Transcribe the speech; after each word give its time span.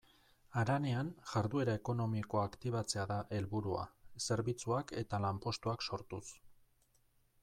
Haranean 0.59 1.09
jarduera 1.31 1.75
ekonomikoa 1.79 2.45
aktibatzea 2.49 3.05
da 3.13 3.17
helburua, 3.39 3.83
zerbitzuak 4.29 4.95
eta 5.05 5.21
lanpostuak 5.27 5.85
sortuz. 5.91 6.23